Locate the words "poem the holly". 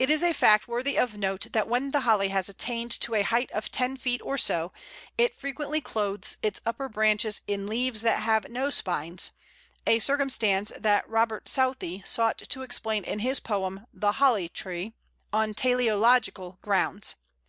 13.38-14.48